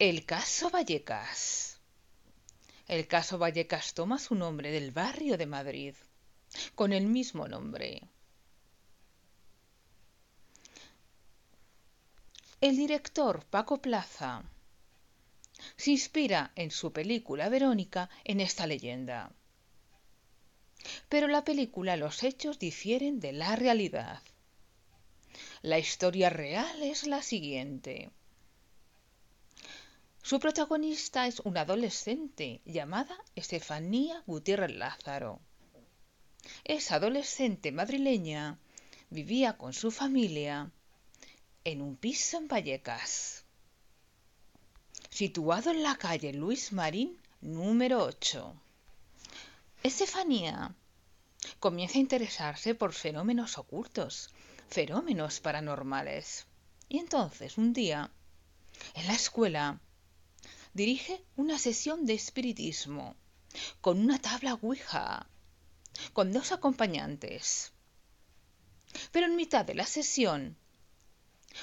El 0.00 0.24
caso 0.24 0.70
Vallecas. 0.70 1.80
El 2.86 3.08
caso 3.08 3.36
Vallecas 3.36 3.94
toma 3.94 4.20
su 4.20 4.36
nombre 4.36 4.70
del 4.70 4.92
barrio 4.92 5.36
de 5.36 5.46
Madrid, 5.46 5.94
con 6.76 6.92
el 6.92 7.06
mismo 7.06 7.48
nombre. 7.48 8.02
El 12.60 12.76
director 12.76 13.44
Paco 13.46 13.82
Plaza 13.82 14.44
se 15.74 15.90
inspira 15.90 16.52
en 16.54 16.70
su 16.70 16.92
película 16.92 17.48
Verónica 17.48 18.08
en 18.22 18.38
esta 18.38 18.68
leyenda. 18.68 19.32
Pero 21.08 21.26
la 21.26 21.42
película, 21.44 21.96
los 21.96 22.22
hechos 22.22 22.60
difieren 22.60 23.18
de 23.18 23.32
la 23.32 23.56
realidad. 23.56 24.22
La 25.62 25.80
historia 25.80 26.30
real 26.30 26.84
es 26.84 27.04
la 27.08 27.20
siguiente. 27.20 28.12
Su 30.28 30.40
protagonista 30.40 31.26
es 31.26 31.40
una 31.40 31.62
adolescente 31.62 32.60
llamada 32.66 33.16
Estefanía 33.34 34.22
Gutiérrez 34.26 34.76
Lázaro. 34.76 35.40
Esa 36.64 36.96
adolescente 36.96 37.72
madrileña 37.72 38.58
vivía 39.08 39.56
con 39.56 39.72
su 39.72 39.90
familia 39.90 40.70
en 41.64 41.80
un 41.80 41.96
piso 41.96 42.36
en 42.36 42.46
Vallecas, 42.46 43.46
situado 45.08 45.70
en 45.70 45.82
la 45.82 45.96
calle 45.96 46.34
Luis 46.34 46.72
Marín 46.72 47.18
número 47.40 48.04
8. 48.04 48.54
Estefanía 49.82 50.74
comienza 51.58 51.96
a 51.96 52.02
interesarse 52.02 52.74
por 52.74 52.92
fenómenos 52.92 53.56
ocultos, 53.56 54.28
fenómenos 54.68 55.40
paranormales. 55.40 56.46
Y 56.90 56.98
entonces, 56.98 57.56
un 57.56 57.72
día, 57.72 58.10
en 58.92 59.06
la 59.06 59.14
escuela, 59.14 59.80
dirige 60.74 61.24
una 61.36 61.58
sesión 61.58 62.06
de 62.06 62.14
espiritismo 62.14 63.16
con 63.80 63.98
una 63.98 64.18
tabla 64.18 64.54
Ouija, 64.54 65.26
con 66.12 66.32
dos 66.32 66.52
acompañantes. 66.52 67.72
Pero 69.12 69.26
en 69.26 69.36
mitad 69.36 69.64
de 69.64 69.74
la 69.74 69.86
sesión, 69.86 70.56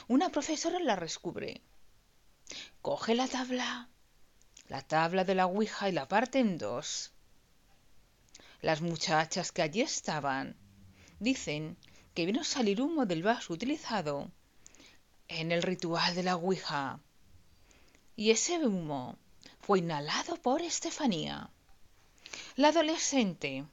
una 0.07 0.29
profesora 0.29 0.79
la 0.79 0.95
descubre. 0.95 1.61
Coge 2.81 3.15
la 3.15 3.27
tabla, 3.27 3.89
la 4.67 4.81
tabla 4.81 5.23
de 5.23 5.35
la 5.35 5.45
Ouija 5.45 5.89
y 5.89 5.91
la 5.91 6.07
parte 6.07 6.39
en 6.39 6.57
dos. 6.57 7.13
Las 8.61 8.81
muchachas 8.81 9.51
que 9.51 9.61
allí 9.61 9.81
estaban 9.81 10.55
dicen 11.19 11.77
que 12.13 12.25
vino 12.25 12.41
a 12.41 12.45
salir 12.45 12.81
humo 12.81 13.05
del 13.05 13.23
vaso 13.23 13.53
utilizado 13.53 14.31
en 15.27 15.51
el 15.51 15.63
ritual 15.63 16.15
de 16.15 16.23
la 16.23 16.35
Ouija. 16.35 16.99
Y 18.15 18.31
ese 18.31 18.57
humo 18.65 19.17
fue 19.61 19.79
inhalado 19.79 20.37
por 20.37 20.61
Estefanía. 20.61 21.49
La 22.55 22.69
adolescente, 22.69 23.65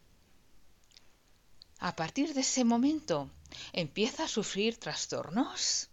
a 1.79 1.95
partir 1.95 2.35
de 2.35 2.41
ese 2.41 2.65
momento, 2.65 3.31
empieza 3.73 4.25
a 4.25 4.29
sufrir 4.29 4.79
trastornos 4.79 5.89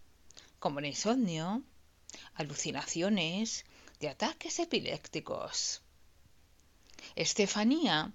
como 0.60 0.80
el 0.80 0.86
insomnio, 0.86 1.62
alucinaciones 2.36 3.66
y 4.00 4.08
ataques 4.08 4.60
epilépticos. 4.60 5.82
Estefanía 7.16 8.12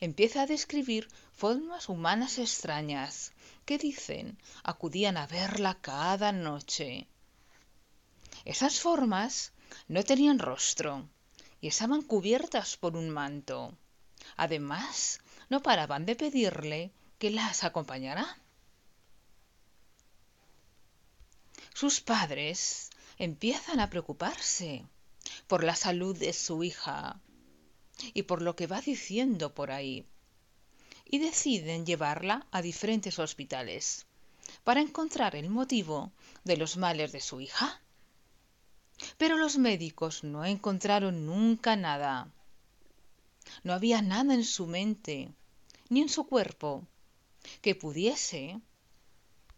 empieza 0.00 0.42
a 0.42 0.46
describir 0.46 1.08
formas 1.32 1.88
humanas 1.88 2.38
extrañas 2.38 3.32
que 3.64 3.78
dicen 3.78 4.38
acudían 4.62 5.16
a 5.16 5.26
verla 5.26 5.78
cada 5.80 6.32
noche. 6.32 7.06
Esas 8.44 8.80
formas 8.80 9.52
no 9.88 10.02
tenían 10.02 10.38
rostro 10.38 11.08
y 11.60 11.68
estaban 11.68 12.02
cubiertas 12.02 12.76
por 12.76 12.96
un 12.96 13.10
manto. 13.10 13.76
Además, 14.36 15.20
no 15.48 15.62
paraban 15.62 16.06
de 16.06 16.16
pedirle 16.16 16.92
que 17.18 17.30
las 17.30 17.64
acompañara. 17.64 18.38
Sus 21.74 22.00
padres 22.00 22.90
empiezan 23.18 23.80
a 23.80 23.90
preocuparse 23.90 24.84
por 25.46 25.64
la 25.64 25.74
salud 25.74 26.16
de 26.16 26.32
su 26.32 26.64
hija 26.64 27.20
y 28.14 28.22
por 28.22 28.42
lo 28.42 28.56
que 28.56 28.66
va 28.66 28.80
diciendo 28.80 29.54
por 29.54 29.70
ahí, 29.70 30.06
y 31.04 31.18
deciden 31.18 31.86
llevarla 31.86 32.46
a 32.50 32.62
diferentes 32.62 33.18
hospitales 33.18 34.06
para 34.64 34.80
encontrar 34.80 35.36
el 35.36 35.48
motivo 35.50 36.12
de 36.44 36.56
los 36.56 36.76
males 36.76 37.12
de 37.12 37.20
su 37.20 37.40
hija. 37.40 37.80
Pero 39.18 39.36
los 39.36 39.58
médicos 39.58 40.24
no 40.24 40.44
encontraron 40.44 41.26
nunca 41.26 41.76
nada. 41.76 42.28
No 43.64 43.72
había 43.72 44.02
nada 44.02 44.34
en 44.34 44.44
su 44.44 44.66
mente 44.66 45.30
ni 45.88 46.00
en 46.00 46.08
su 46.08 46.26
cuerpo 46.26 46.86
que 47.60 47.74
pudiese 47.74 48.60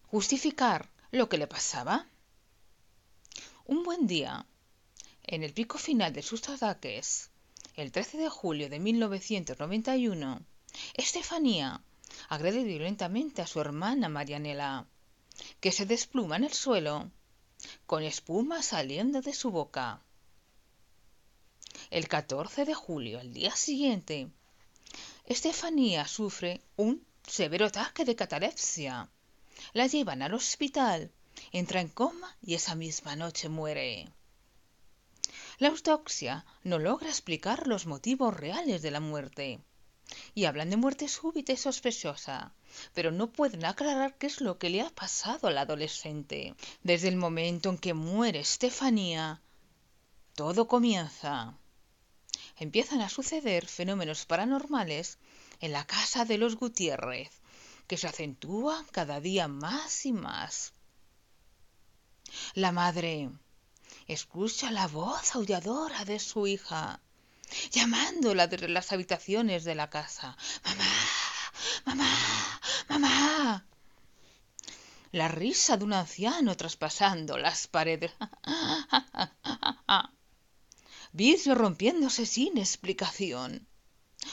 justificar 0.06 0.90
lo 1.10 1.28
que 1.28 1.38
le 1.38 1.46
pasaba. 1.46 2.06
Un 3.66 3.82
buen 3.82 4.06
día, 4.06 4.46
en 5.22 5.42
el 5.42 5.52
pico 5.52 5.78
final 5.78 6.12
de 6.12 6.22
sus 6.22 6.48
ataques, 6.48 7.30
el 7.76 7.92
13 7.92 8.18
de 8.18 8.28
julio 8.28 8.68
de 8.68 8.78
1991, 8.78 10.40
Estefanía 10.94 11.80
agrede 12.28 12.62
violentamente 12.64 13.42
a 13.42 13.46
su 13.46 13.60
hermana 13.60 14.08
Marianela, 14.08 14.86
que 15.60 15.72
se 15.72 15.86
despluma 15.86 16.36
en 16.36 16.44
el 16.44 16.52
suelo, 16.52 17.10
con 17.86 18.02
espuma 18.02 18.62
saliendo 18.62 19.20
de 19.20 19.32
su 19.32 19.50
boca. 19.50 20.00
El 21.90 22.08
14 22.08 22.64
de 22.64 22.74
julio, 22.74 23.20
al 23.20 23.32
día 23.32 23.54
siguiente, 23.54 24.28
Estefanía 25.26 26.06
sufre 26.06 26.60
un 26.76 27.04
severo 27.26 27.66
ataque 27.66 28.04
de 28.04 28.16
catalepsia. 28.16 29.08
La 29.72 29.86
llevan 29.86 30.22
al 30.22 30.34
hospital, 30.34 31.10
entra 31.52 31.80
en 31.80 31.88
coma 31.88 32.36
y 32.42 32.54
esa 32.54 32.74
misma 32.74 33.16
noche 33.16 33.48
muere. 33.48 34.08
La 35.58 35.68
autopsia 35.68 36.44
no 36.64 36.78
logra 36.78 37.08
explicar 37.08 37.66
los 37.66 37.86
motivos 37.86 38.36
reales 38.36 38.82
de 38.82 38.90
la 38.90 39.00
muerte. 39.00 39.60
Y 40.34 40.44
hablan 40.44 40.70
de 40.70 40.76
muerte 40.76 41.08
súbita 41.08 41.52
y 41.52 41.56
sospechosa, 41.56 42.52
pero 42.92 43.10
no 43.10 43.30
pueden 43.30 43.64
aclarar 43.64 44.16
qué 44.16 44.26
es 44.26 44.40
lo 44.40 44.58
que 44.58 44.70
le 44.70 44.82
ha 44.82 44.90
pasado 44.90 45.48
al 45.48 45.58
adolescente. 45.58 46.54
Desde 46.82 47.08
el 47.08 47.16
momento 47.16 47.70
en 47.70 47.78
que 47.78 47.94
muere 47.94 48.40
Estefanía, 48.40 49.40
todo 50.34 50.66
comienza. 50.66 51.56
Empiezan 52.56 53.00
a 53.00 53.08
suceder 53.08 53.66
fenómenos 53.66 54.26
paranormales 54.26 55.18
en 55.60 55.72
la 55.72 55.84
casa 55.84 56.24
de 56.24 56.38
los 56.38 56.56
Gutiérrez, 56.56 57.30
que 57.86 57.96
se 57.96 58.06
acentúan 58.06 58.84
cada 58.92 59.20
día 59.20 59.48
más 59.48 60.06
y 60.06 60.12
más. 60.12 60.72
La 62.54 62.72
madre 62.72 63.30
escucha 64.06 64.70
la 64.70 64.86
voz 64.88 65.34
aulladora 65.34 66.04
de 66.04 66.18
su 66.18 66.46
hija, 66.46 67.00
llamándola 67.70 68.46
desde 68.46 68.68
las 68.68 68.92
habitaciones 68.92 69.64
de 69.64 69.74
la 69.74 69.90
casa. 69.90 70.36
Mamá, 70.64 70.84
mamá, 71.84 72.60
mamá. 72.88 73.66
La 75.12 75.28
risa 75.28 75.76
de 75.76 75.84
un 75.84 75.92
anciano 75.92 76.56
traspasando 76.56 77.38
las 77.38 77.68
paredes. 77.68 78.12
Vidrio 81.12 81.54
rompiéndose 81.54 82.26
sin 82.26 82.58
explicación. 82.58 83.68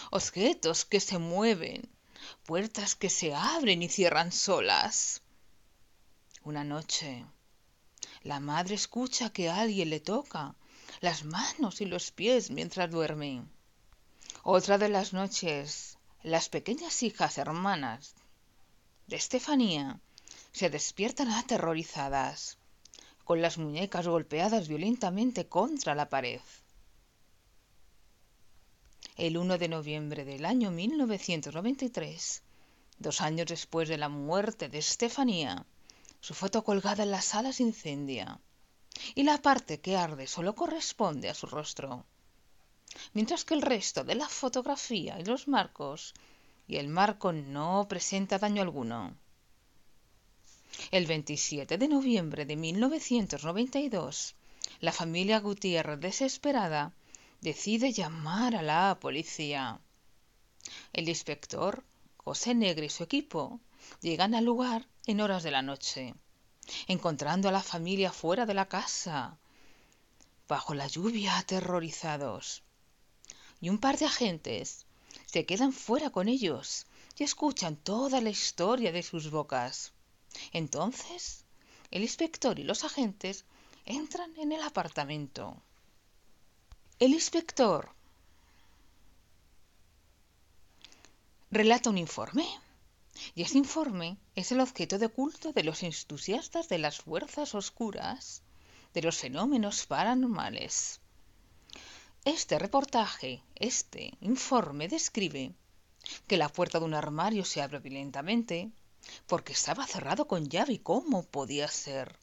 Objetos 0.10 0.86
que 0.86 1.00
se 1.00 1.20
mueven. 1.20 1.90
Puertas 2.44 2.96
que 2.96 3.10
se 3.10 3.36
abren 3.36 3.84
y 3.84 3.90
cierran 3.90 4.32
solas. 4.32 5.22
Una 6.44 6.64
noche, 6.64 7.26
la 8.24 8.40
madre 8.40 8.76
escucha 8.76 9.32
que 9.32 9.50
alguien 9.50 9.92
le 9.92 10.00
toca 10.00 10.56
las 11.00 11.24
manos 11.24 11.82
y 11.82 11.86
los 11.86 12.12
pies 12.12 12.50
mientras 12.50 12.90
duerme. 12.90 13.44
Otra 14.44 14.78
de 14.78 14.90
las 14.90 15.14
noches, 15.14 15.98
las 16.24 16.50
pequeñas 16.50 17.02
hijas 17.02 17.40
hermanas 17.40 18.14
de 19.08 19.16
Estefanía 19.16 20.00
se 20.52 20.70
despiertan 20.70 21.32
aterrorizadas, 21.32 22.60
con 23.24 23.42
las 23.42 23.58
muñecas 23.58 24.08
golpeadas 24.08 24.68
violentamente 24.68 25.48
contra 25.48 25.96
la 25.96 26.10
pared. 26.10 26.42
El 29.18 29.38
1 29.38 29.58
de 29.58 29.68
noviembre 29.68 30.24
del 30.24 30.46
año 30.46 30.70
1993, 30.70 32.44
dos 33.00 33.22
años 33.22 33.48
después 33.48 33.90
de 33.90 33.98
la 33.98 34.10
muerte 34.10 34.70
de 34.70 34.78
Estefanía, 34.78 35.66
su 36.20 36.36
foto 36.36 36.64
colgada 36.64 37.04
en 37.04 37.12
la 37.12 37.22
sala 37.22 37.52
se 37.52 37.64
incendia 37.64 38.40
y 39.16 39.24
la 39.24 39.42
parte 39.42 39.80
que 39.80 39.98
arde 39.98 40.28
solo 40.28 40.54
corresponde 40.54 41.30
a 41.30 41.34
su 41.34 41.48
rostro, 41.48 42.06
mientras 43.14 43.46
que 43.46 43.54
el 43.54 43.62
resto 43.62 44.04
de 44.04 44.16
la 44.16 44.28
fotografía 44.28 45.20
y 45.20 45.26
los 45.26 45.48
marcos 45.48 46.14
y 46.68 46.78
el 46.78 46.88
marco 46.88 47.34
no 47.34 47.88
presenta 47.90 48.40
daño 48.40 48.62
alguno. 48.62 49.16
El 50.92 51.06
27 51.06 51.78
de 51.78 51.88
noviembre 51.88 52.46
de 52.46 52.56
1992, 52.56 54.36
La 54.80 54.92
familia 54.92 55.40
Gutiérrez, 55.40 56.00
desesperada, 56.00 56.94
decide 57.42 57.92
llamar 57.92 58.56
a 58.56 58.62
la 58.62 58.98
policía. 59.00 59.80
El 60.94 61.10
inspector, 61.10 61.84
José 62.18 62.56
Negre 62.56 62.86
y 62.86 62.90
su 62.90 63.04
equipo 63.04 63.60
llegan 64.00 64.34
al 64.36 64.46
lugar 64.46 64.88
en 65.08 65.22
horas 65.22 65.44
de 65.44 65.52
la 65.52 65.62
noche, 65.62 66.14
encontrando 66.88 67.50
a 67.50 67.52
la 67.52 67.64
familia 67.64 68.12
fuera 68.12 68.46
de 68.46 68.54
la 68.54 68.68
casa, 68.68 69.38
bajo 70.48 70.74
la 70.74 70.88
lluvia 70.88 71.38
aterrorizados. 71.38 72.64
Y 73.62 73.70
un 73.70 73.78
par 73.78 73.98
de 73.98 74.06
agentes 74.06 74.86
se 75.26 75.46
quedan 75.46 75.72
fuera 75.72 76.10
con 76.10 76.28
ellos 76.28 76.88
y 77.18 77.24
escuchan 77.24 77.76
toda 77.76 78.20
la 78.20 78.32
historia 78.32 78.92
de 78.92 79.04
sus 79.04 79.30
bocas. 79.30 79.94
Entonces, 80.52 81.46
el 81.92 82.02
inspector 82.02 82.58
y 82.58 82.64
los 82.64 82.84
agentes 82.84 83.46
entran 83.86 84.36
en 84.38 84.52
el 84.52 84.62
apartamento. 84.62 85.56
El 87.00 87.14
inspector 87.14 87.90
relata 91.52 91.90
un 91.90 91.98
informe 91.98 92.48
y 93.36 93.44
ese 93.44 93.58
informe 93.58 94.18
es 94.36 94.52
el 94.52 94.62
objeto 94.62 94.98
de 94.98 95.10
culto 95.10 95.52
de 95.52 95.64
los 95.64 95.84
entusiastas 95.84 96.70
de 96.70 96.80
las 96.80 97.00
fuerzas 97.02 97.54
oscuras, 97.56 98.42
de 98.94 99.02
los 99.02 99.18
fenómenos 99.18 99.86
paranormales. 99.86 101.00
Este 102.24 102.60
reportaje, 102.60 103.42
este 103.56 104.14
informe 104.22 104.88
describe 104.88 105.56
que 106.28 106.38
la 106.38 106.50
puerta 106.50 106.78
de 106.78 106.86
un 106.86 106.94
armario 106.94 107.44
se 107.44 107.64
abre 107.64 107.80
violentamente 107.80 108.70
porque 109.26 109.54
estaba 109.54 109.88
cerrado 109.88 110.28
con 110.28 110.48
llave 110.48 110.74
y 110.74 110.78
cómo 110.78 111.24
podía 111.24 111.68
ser, 111.68 112.16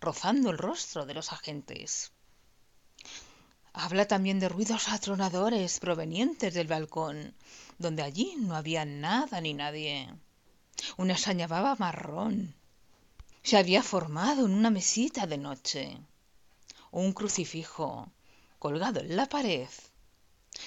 rozando 0.00 0.48
el 0.48 0.56
rostro 0.56 1.04
de 1.04 1.12
los 1.12 1.30
agentes. 1.30 2.10
Habla 3.74 4.08
también 4.08 4.40
de 4.40 4.48
ruidos 4.48 4.88
atronadores 4.88 5.78
provenientes 5.78 6.54
del 6.54 6.68
balcón, 6.68 7.34
donde 7.78 8.02
allí 8.02 8.36
no 8.38 8.56
había 8.56 8.86
nada 8.86 9.42
ni 9.42 9.52
nadie. 9.52 10.08
Una 10.96 11.12
extraña 11.12 11.48
baba 11.48 11.76
marrón 11.78 12.54
se 13.42 13.58
había 13.58 13.82
formado 13.82 14.46
en 14.46 14.54
una 14.54 14.70
mesita 14.70 15.26
de 15.26 15.36
noche. 15.36 15.98
Un 16.90 17.12
crucifijo 17.12 18.08
colgado 18.64 19.00
en 19.00 19.14
la 19.14 19.26
pared 19.26 19.68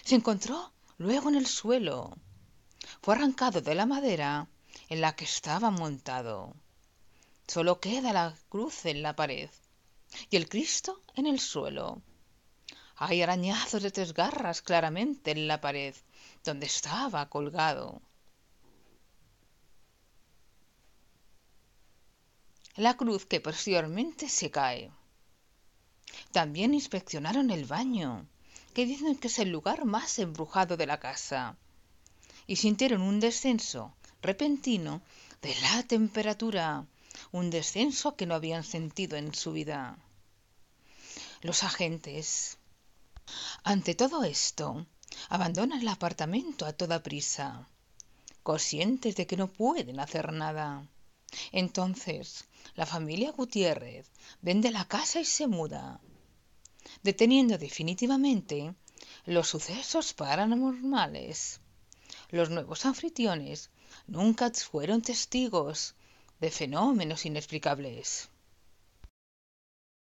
se 0.04 0.14
encontró 0.14 0.72
luego 1.00 1.30
en 1.30 1.36
el 1.36 1.48
suelo. 1.48 2.16
Fue 3.02 3.16
arrancado 3.16 3.60
de 3.60 3.74
la 3.74 3.88
madera 3.88 4.48
en 4.88 5.02
la 5.02 5.16
que 5.16 5.26
estaba 5.26 5.72
montado. 5.72 6.54
Solo 7.48 7.80
queda 7.80 8.14
la 8.14 8.36
cruz 8.50 8.86
en 8.86 9.02
la 9.02 9.16
pared 9.16 9.50
y 10.30 10.36
el 10.36 10.48
Cristo 10.48 11.02
en 11.16 11.26
el 11.26 11.40
suelo. 11.40 12.04
Hay 12.98 13.24
arañazos 13.24 13.82
de 13.82 13.90
tres 13.90 14.14
garras 14.14 14.62
claramente 14.62 15.32
en 15.32 15.48
la 15.48 15.60
pared 15.60 15.96
donde 16.44 16.68
estaba 16.68 17.28
colgado. 17.30 18.04
La 22.76 22.96
cruz 22.96 23.26
que 23.26 23.42
posteriormente 23.42 24.30
se 24.30 24.52
cae. 24.52 24.92
También 26.32 26.74
inspeccionaron 26.74 27.52
el 27.52 27.66
baño, 27.66 28.26
que 28.74 28.86
dicen 28.86 29.16
que 29.16 29.28
es 29.28 29.40
el 29.40 29.50
lugar 29.50 29.86
más 29.86 30.20
embrujado 30.20 30.78
de 30.78 30.86
la 30.86 31.00
casa, 31.00 31.56
y 32.46 32.58
sintieron 32.58 33.02
un 33.02 33.20
descenso 33.20 33.94
repentino 34.22 35.02
de 35.42 35.56
la 35.62 35.84
temperatura, 35.84 36.86
un 37.32 37.50
descenso 37.50 38.16
que 38.16 38.26
no 38.26 38.36
habían 38.36 38.64
sentido 38.64 39.18
en 39.18 39.34
su 39.34 39.52
vida. 39.52 39.98
Los 41.42 41.64
agentes 41.64 42.58
ante 43.64 43.96
todo 43.96 44.24
esto, 44.24 44.86
abandonan 45.30 45.82
el 45.82 45.88
apartamento 45.90 46.66
a 46.66 46.72
toda 46.72 47.04
prisa, 47.04 47.68
conscientes 48.42 49.16
de 49.18 49.28
que 49.28 49.36
no 49.36 49.48
pueden 49.48 50.00
hacer 50.00 50.32
nada. 50.32 50.88
Entonces, 51.52 52.46
la 52.76 52.86
familia 52.86 53.32
Gutiérrez 53.32 54.12
vende 54.42 54.72
la 54.72 54.86
casa 54.86 55.20
y 55.20 55.26
se 55.26 55.48
muda, 55.48 56.00
deteniendo 57.04 57.58
definitivamente 57.58 58.74
los 59.26 59.50
sucesos 59.50 60.14
paranormales. 60.14 61.60
Los 62.30 62.50
nuevos 62.50 62.86
anfitriones 62.86 63.70
nunca 64.06 64.52
fueron 64.52 65.02
testigos 65.02 65.96
de 66.40 66.52
fenómenos 66.52 67.26
inexplicables. 67.26 68.30